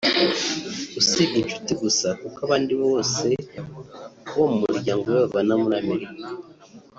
usibye 0.99 1.37
inshuti 1.41 1.71
gusa 1.83 2.07
kuko 2.21 2.39
abandi 2.45 2.73
bose 2.83 3.27
bo 4.35 4.45
mu 4.51 4.57
muryango 4.63 5.05
we 5.13 5.17
babana 5.21 5.53
muri 5.63 5.75
Amerika 5.83 6.13